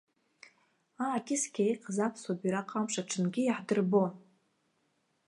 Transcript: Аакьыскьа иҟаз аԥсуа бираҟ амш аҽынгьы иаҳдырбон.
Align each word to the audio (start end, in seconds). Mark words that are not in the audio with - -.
Аакьыскьа 1.05 1.63
иҟаз 1.71 1.97
аԥсуа 2.05 2.39
бираҟ 2.39 2.69
амш 2.79 2.93
аҽынгьы 3.01 3.41
иаҳдырбон. 3.45 4.11